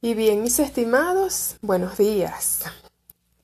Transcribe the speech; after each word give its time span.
Y 0.00 0.14
bien, 0.14 0.44
mis 0.44 0.60
estimados, 0.60 1.56
buenos 1.60 1.98
días. 1.98 2.60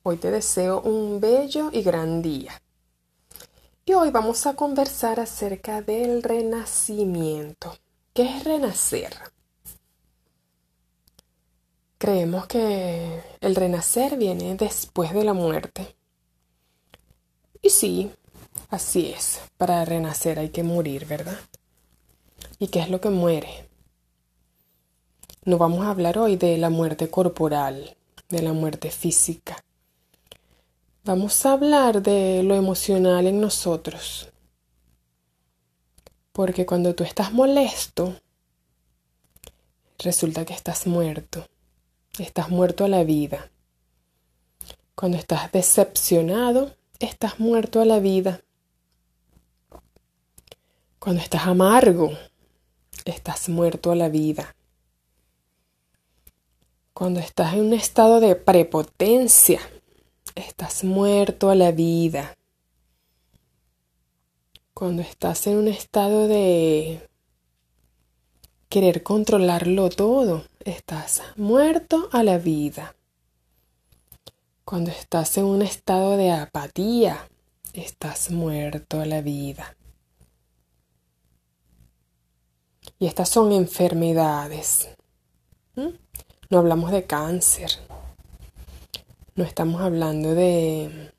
Hoy 0.05 0.19
te 0.19 0.31
deseo 0.31 0.81
un 0.83 1.19
bello 1.19 1.71
y 1.73 1.83
gran 1.83 2.23
día. 2.23 2.63
Y 3.85 3.95
hoy 3.95 4.13
vamos 4.13 4.47
a 4.47 4.55
conversar 4.55 5.19
acerca 5.19 5.83
del 5.83 6.23
renacimiento. 6.23 7.77
¿Qué 8.13 8.37
es 8.37 8.45
renacer? 8.45 9.13
Creemos 11.99 12.47
que 12.47 13.21
el 13.41 13.57
renacer 13.57 14.17
viene 14.17 14.55
después 14.55 15.13
de 15.13 15.25
la 15.25 15.33
muerte. 15.33 15.97
Y 17.63 17.71
sí, 17.71 18.13
así 18.71 19.11
es. 19.11 19.41
Para 19.57 19.85
renacer 19.85 20.39
hay 20.39 20.51
que 20.51 20.63
morir, 20.63 21.05
¿verdad? 21.07 21.41
¿Y 22.61 22.69
qué 22.69 22.79
es 22.79 22.91
lo 22.91 23.01
que 23.01 23.11
muere? 23.11 23.69
No 25.47 25.59
vamos 25.59 25.85
a 25.85 25.91
hablar 25.91 26.17
hoy 26.17 26.37
de 26.37 26.57
la 26.57 26.71
muerte 26.71 27.11
corporal, 27.11 27.99
de 28.31 28.41
la 28.41 28.55
muerte 28.55 28.91
física. 28.91 29.63
Vamos 31.05 31.45
a 31.45 31.53
hablar 31.53 32.01
de 32.01 32.43
lo 32.43 32.55
emocional 32.55 33.27
en 33.27 33.43
nosotros. 33.43 34.31
Porque 36.33 36.65
cuando 36.65 36.95
tú 36.95 37.05
estás 37.05 37.31
molesto, 37.35 38.19
resulta 39.99 40.47
que 40.47 40.55
estás 40.55 40.87
muerto. 40.87 41.47
Estás 42.19 42.49
muerto 42.49 42.87
a 42.87 42.89
la 42.89 43.05
vida. 43.05 43.51
Cuando 44.95 45.19
estás 45.19 45.53
decepcionado, 45.53 46.75
estás 47.01 47.39
muerto 47.39 47.83
a 47.83 47.85
la 47.85 47.99
vida. 47.99 48.41
Cuando 50.99 51.21
estás 51.21 51.47
amargo, 51.47 52.13
estás 53.05 53.51
muerto 53.51 53.93
a 53.93 53.95
la 53.95 54.09
vida. 54.09 54.55
Cuando 56.95 57.19
estás 57.19 57.55
en 57.55 57.61
un 57.61 57.73
estado 57.73 58.21
de 58.21 58.37
prepotencia, 58.37 59.61
estás 60.37 60.85
muerto 60.85 61.51
a 61.51 61.57
la 61.57 61.73
vida. 61.73 62.37
Cuando 64.75 65.03
estás 65.03 65.49
en 65.49 65.57
un 65.57 65.67
estado 65.67 66.29
de 66.29 67.09
querer 68.69 69.03
controlarlo 69.03 69.91
todo, 69.91 70.45
estás 70.61 71.21
muerto 71.35 72.09
a 72.13 72.23
la 72.23 72.39
vida. 72.39 72.95
Cuando 74.65 74.93
estás 74.93 75.37
en 75.37 75.47
un 75.47 75.63
estado 75.63 76.17
de 76.17 76.31
apatía, 76.31 77.29
estás 77.73 78.31
muerto 78.31 79.01
a 79.01 79.07
la 79.07 79.21
vida. 79.21 79.77
Y 83.01 83.07
estas 83.07 83.31
son 83.31 83.51
enfermedades. 83.51 84.91
No 86.51 86.59
hablamos 86.59 86.91
de 86.91 87.05
cáncer. 87.05 87.71
No 89.35 89.45
estamos 89.45 89.81
hablando 89.81 90.35
de, 90.35 91.11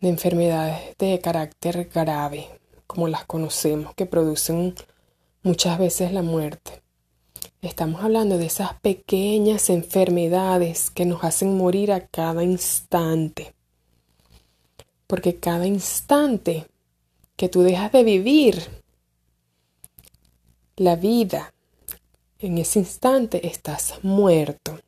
de 0.00 0.08
enfermedades 0.08 0.96
de 0.98 1.20
carácter 1.20 1.90
grave, 1.92 2.48
como 2.86 3.08
las 3.08 3.24
conocemos, 3.24 3.94
que 3.94 4.06
producen 4.06 4.74
muchas 5.42 5.78
veces 5.78 6.12
la 6.12 6.22
muerte. 6.22 6.82
Estamos 7.60 8.02
hablando 8.02 8.38
de 8.38 8.46
esas 8.46 8.74
pequeñas 8.80 9.68
enfermedades 9.68 10.90
que 10.90 11.04
nos 11.04 11.24
hacen 11.24 11.56
morir 11.56 11.92
a 11.92 12.06
cada 12.06 12.44
instante. 12.44 13.52
Porque 15.08 15.36
cada 15.36 15.66
instante 15.66 16.66
que 17.36 17.48
tú 17.48 17.62
dejas 17.62 17.90
de 17.90 18.04
vivir 18.04 18.62
la 20.76 20.96
vida 20.96 21.51
en 22.42 22.58
ese 22.58 22.80
instante 22.80 23.46
estás 23.46 23.94
muerto. 24.02 24.80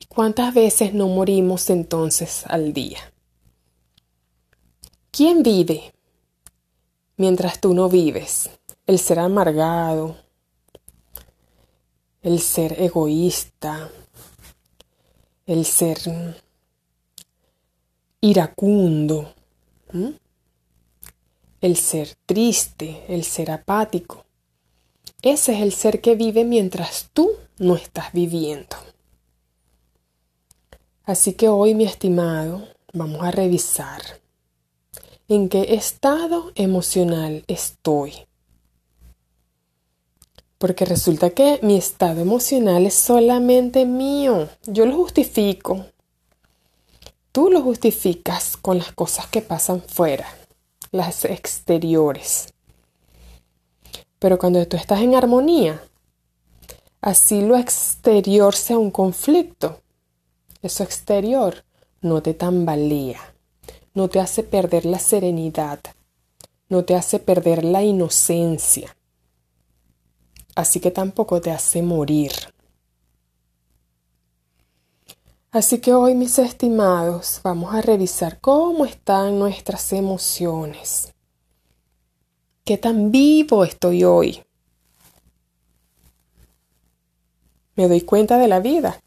¿Y 0.00 0.06
cuántas 0.06 0.52
veces 0.52 0.92
no 0.94 1.06
morimos 1.06 1.70
entonces 1.70 2.44
al 2.46 2.72
día? 2.72 2.98
¿Quién 5.12 5.42
vive 5.42 5.94
mientras 7.16 7.60
tú 7.60 7.72
no 7.72 7.88
vives? 7.88 8.50
El 8.86 8.98
ser 8.98 9.20
amargado, 9.20 10.16
el 12.22 12.40
ser 12.40 12.80
egoísta, 12.80 13.90
el 15.46 15.64
ser 15.64 15.98
iracundo, 18.20 19.32
el 21.60 21.76
ser 21.76 22.16
triste, 22.26 23.04
el 23.08 23.24
ser 23.24 23.52
apático. 23.52 24.25
Ese 25.26 25.54
es 25.54 25.60
el 25.60 25.72
ser 25.72 26.00
que 26.00 26.14
vive 26.14 26.44
mientras 26.44 27.10
tú 27.12 27.32
no 27.58 27.74
estás 27.74 28.12
viviendo. 28.12 28.76
Así 31.02 31.32
que 31.32 31.48
hoy, 31.48 31.74
mi 31.74 31.82
estimado, 31.82 32.68
vamos 32.92 33.24
a 33.24 33.32
revisar 33.32 34.00
en 35.26 35.48
qué 35.48 35.74
estado 35.74 36.52
emocional 36.54 37.42
estoy. 37.48 38.12
Porque 40.58 40.84
resulta 40.84 41.30
que 41.30 41.58
mi 41.60 41.76
estado 41.76 42.20
emocional 42.20 42.86
es 42.86 42.94
solamente 42.94 43.84
mío. 43.84 44.48
Yo 44.64 44.86
lo 44.86 44.94
justifico. 44.94 45.86
Tú 47.32 47.50
lo 47.50 47.62
justificas 47.62 48.56
con 48.56 48.78
las 48.78 48.92
cosas 48.92 49.26
que 49.26 49.42
pasan 49.42 49.82
fuera, 49.82 50.28
las 50.92 51.24
exteriores. 51.24 52.54
Pero 54.18 54.38
cuando 54.38 54.66
tú 54.66 54.76
estás 54.76 55.00
en 55.00 55.14
armonía, 55.14 55.82
así 57.00 57.42
lo 57.42 57.56
exterior 57.56 58.54
sea 58.54 58.78
un 58.78 58.90
conflicto, 58.90 59.80
eso 60.62 60.82
exterior 60.82 61.64
no 62.00 62.22
te 62.22 62.34
tambalea, 62.34 63.34
no 63.94 64.08
te 64.08 64.20
hace 64.20 64.42
perder 64.42 64.86
la 64.86 64.98
serenidad, 64.98 65.80
no 66.68 66.84
te 66.84 66.94
hace 66.94 67.18
perder 67.18 67.64
la 67.64 67.82
inocencia, 67.82 68.96
así 70.54 70.80
que 70.80 70.90
tampoco 70.90 71.40
te 71.40 71.50
hace 71.50 71.82
morir. 71.82 72.32
Así 75.52 75.78
que 75.78 75.94
hoy, 75.94 76.14
mis 76.14 76.38
estimados, 76.38 77.40
vamos 77.42 77.74
a 77.74 77.80
revisar 77.80 78.40
cómo 78.40 78.84
están 78.84 79.38
nuestras 79.38 79.90
emociones. 79.94 81.14
¿Qué 82.66 82.78
tan 82.78 83.12
vivo 83.12 83.62
estoy 83.62 84.02
hoy? 84.02 84.42
Me 87.76 87.86
doy 87.86 88.00
cuenta 88.00 88.38
de 88.38 88.48
la 88.48 88.58
vida, 88.58 89.00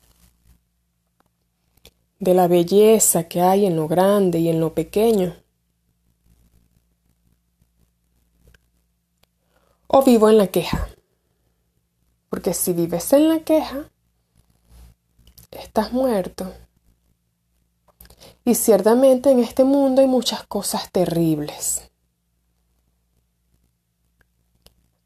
de 2.20 2.34
la 2.34 2.48
belleza 2.48 3.26
que 3.26 3.42
hay 3.42 3.66
en 3.66 3.76
lo 3.76 3.90
grande 3.90 4.40
y 4.40 4.48
en 4.48 4.62
lo 4.62 4.74
pequeño. 4.74 5.36
O 9.88 10.04
vivo 10.04 10.30
en 10.30 10.38
la 10.38 10.48
queja. 10.48 10.88
Porque 12.30 12.54
si 12.54 12.72
vives 12.72 13.12
en 13.12 13.28
la 13.28 13.40
queja, 13.40 13.92
estás 15.52 15.92
muerto. 15.92 16.50
Y 18.46 18.56
ciertamente 18.56 19.32
en 19.32 19.40
este 19.40 19.66
mundo 19.66 20.00
hay 20.00 20.08
muchas 20.08 20.48
cosas 20.48 20.90
terribles. 20.94 21.89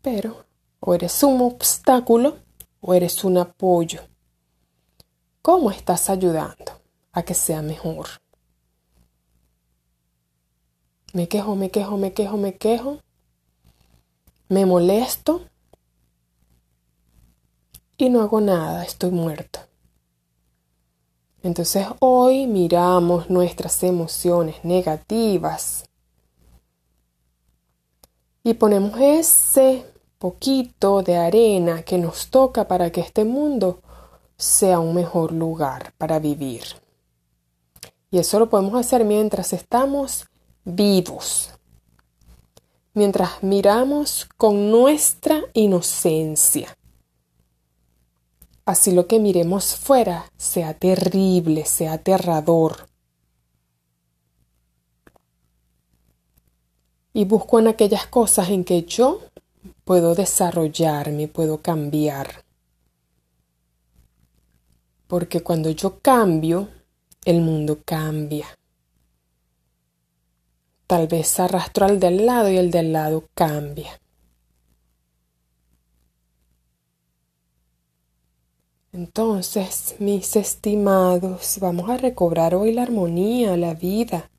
Pero 0.03 0.46
o 0.81 0.94
eres 0.94 1.24
un 1.24 1.41
obstáculo 1.41 2.38
o 2.81 2.94
eres 2.94 3.24
un 3.24 3.38
apoyo. 3.38 4.02
¿Cómo 5.41 5.72
estás 5.72 6.09
ayudando 6.09 6.81
a 7.14 7.24
que 7.24 7.34
sea 7.34 7.62
mejor? 7.62 8.08
Me 11.13 11.30
quejo, 11.30 11.56
me 11.56 11.72
quejo, 11.72 11.97
me 11.97 12.12
quejo, 12.12 12.38
me 12.38 12.58
quejo. 12.58 13.00
Me 14.50 14.66
molesto. 14.66 15.47
Y 17.98 18.10
no 18.10 18.22
hago 18.22 18.42
nada, 18.42 18.83
estoy 18.83 19.12
muerto. 19.12 19.60
Entonces 21.44 21.88
hoy 22.00 22.45
miramos 22.48 23.30
nuestras 23.30 23.81
emociones 23.83 24.66
negativas 24.66 25.86
y 28.44 28.54
ponemos 28.56 29.00
ese 29.00 29.93
poquito 30.24 31.04
de 31.04 31.18
arena 31.18 31.84
que 31.84 31.98
nos 31.98 32.30
toca 32.30 32.66
para 32.66 32.94
que 32.94 33.02
este 33.02 33.25
mundo 33.25 33.81
sea 34.38 34.80
un 34.80 34.96
mejor 34.96 35.34
lugar 35.34 35.94
para 35.98 36.18
vivir. 36.18 36.64
Y 38.10 38.20
eso 38.20 38.40
lo 38.40 38.50
podemos 38.50 38.74
hacer 38.75 39.04
mientras 39.04 39.52
estamos 39.52 40.28
vivos, 40.64 41.50
mientras 42.94 43.44
miramos 43.44 44.30
con 44.38 44.72
nuestra 44.72 45.42
inocencia. 45.52 46.74
Así 48.66 48.94
lo 48.94 49.08
que 49.08 49.20
miremos 49.20 49.75
fuera 49.75 50.31
sea 50.38 50.74
terrible, 50.74 51.66
sea 51.66 51.92
aterrador. 51.92 52.88
Y 57.12 57.25
busco 57.25 57.60
en 57.60 57.68
aquellas 57.68 58.08
cosas 58.08 58.48
en 58.52 58.64
que 58.64 58.84
yo 58.84 59.20
puedo 59.83 60.15
desarrollarme, 60.15 61.27
puedo 61.27 61.62
cambiar. 61.62 62.44
Porque 65.07 65.42
cuando 65.42 65.69
yo 65.69 66.00
cambio, 66.00 66.69
el 67.25 67.42
mundo 67.42 67.80
cambia. 67.86 68.48
Tal 70.88 71.07
vez 71.07 71.39
arrastro 71.39 71.86
al 71.86 72.00
del 72.00 72.25
lado 72.25 72.50
y 72.51 72.57
el 72.57 72.71
del 72.71 72.94
lado 72.94 73.27
cambia. 73.33 74.00
Entonces, 78.92 79.95
mis 79.98 80.36
estimados, 80.36 81.57
vamos 81.60 81.89
a 81.89 81.98
recobrar 81.98 82.54
hoy 82.54 82.74
la 82.74 82.83
armonía, 82.83 83.57
la 83.57 83.74
vida. 83.74 84.30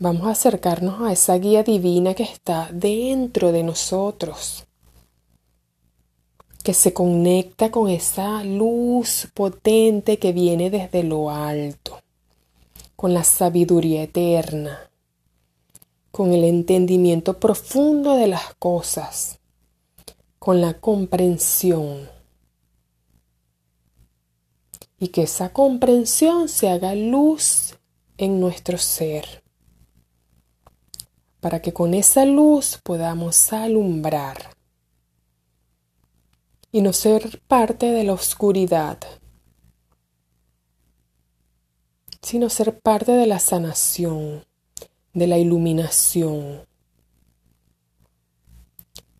Vamos 0.00 0.28
a 0.28 0.30
acercarnos 0.30 1.00
a 1.02 1.12
esa 1.12 1.36
guía 1.38 1.64
divina 1.64 2.14
que 2.14 2.22
está 2.22 2.70
dentro 2.72 3.50
de 3.50 3.64
nosotros, 3.64 4.64
que 6.62 6.72
se 6.72 6.92
conecta 6.92 7.72
con 7.72 7.88
esa 7.88 8.44
luz 8.44 9.26
potente 9.34 10.20
que 10.20 10.32
viene 10.32 10.70
desde 10.70 11.02
lo 11.02 11.30
alto, 11.30 11.98
con 12.94 13.12
la 13.12 13.24
sabiduría 13.24 14.04
eterna, 14.04 14.88
con 16.12 16.32
el 16.32 16.44
entendimiento 16.44 17.40
profundo 17.40 18.14
de 18.14 18.28
las 18.28 18.54
cosas, 18.54 19.40
con 20.38 20.60
la 20.60 20.74
comprensión. 20.74 22.08
Y 25.00 25.08
que 25.08 25.22
esa 25.22 25.52
comprensión 25.52 26.48
se 26.48 26.68
haga 26.68 26.94
luz 26.94 27.74
en 28.16 28.38
nuestro 28.38 28.78
ser, 28.78 29.42
para 31.40 31.60
que 31.60 31.72
con 31.72 31.94
esa 31.94 32.24
luz 32.24 32.78
podamos 32.82 33.52
alumbrar 33.52 34.56
y 36.72 36.82
no 36.82 36.92
ser 36.92 37.40
parte 37.46 37.92
de 37.92 38.04
la 38.04 38.12
oscuridad, 38.12 38.98
sino 42.20 42.48
ser 42.48 42.78
parte 42.80 43.12
de 43.12 43.26
la 43.26 43.38
sanación, 43.38 44.44
de 45.14 45.26
la 45.26 45.38
iluminación. 45.38 46.66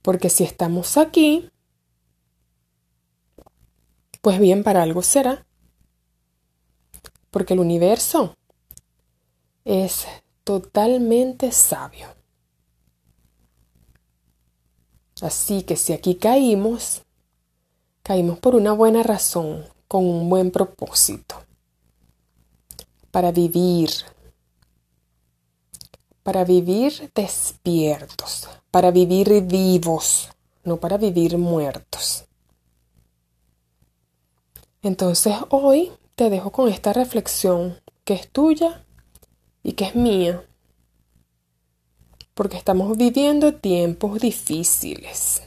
Porque 0.02 0.30
si 0.30 0.44
estamos 0.44 0.96
aquí, 0.96 1.50
pues 4.20 4.38
bien, 4.38 4.62
para 4.62 4.82
algo 4.82 5.02
será 5.02 5.46
porque 7.30 7.54
el 7.54 7.60
universo 7.60 8.36
es 9.64 10.06
totalmente 10.48 11.52
sabio. 11.52 12.06
Así 15.20 15.62
que 15.62 15.76
si 15.76 15.92
aquí 15.92 16.14
caímos, 16.14 17.02
caímos 18.02 18.38
por 18.38 18.54
una 18.54 18.72
buena 18.72 19.02
razón, 19.02 19.66
con 19.88 20.06
un 20.06 20.30
buen 20.30 20.50
propósito, 20.50 21.34
para 23.10 23.30
vivir, 23.30 23.90
para 26.22 26.44
vivir 26.44 27.12
despiertos, 27.14 28.48
para 28.70 28.90
vivir 28.90 29.42
vivos, 29.42 30.30
no 30.64 30.78
para 30.78 30.96
vivir 30.96 31.36
muertos. 31.36 32.24
Entonces 34.80 35.34
hoy 35.50 35.92
te 36.14 36.30
dejo 36.30 36.52
con 36.52 36.70
esta 36.70 36.94
reflexión 36.94 37.78
que 38.04 38.14
es 38.14 38.30
tuya 38.32 38.86
y 39.62 39.72
que 39.72 39.86
es 39.86 39.94
mía. 39.94 40.44
Porque 42.34 42.56
estamos 42.56 42.96
viviendo 42.96 43.54
tiempos 43.54 44.20
difíciles. 44.20 45.42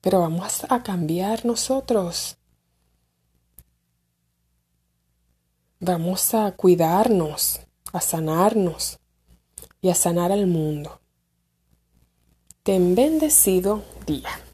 Pero 0.00 0.20
vamos 0.20 0.66
a 0.68 0.82
cambiar 0.82 1.44
nosotros. 1.44 2.36
Vamos 5.78 6.34
a 6.34 6.52
cuidarnos, 6.52 7.60
a 7.92 8.00
sanarnos 8.00 8.98
y 9.80 9.88
a 9.88 9.94
sanar 9.94 10.32
al 10.32 10.46
mundo. 10.46 11.00
Ten 12.62 12.94
bendecido 12.94 13.82
día. 14.06 14.49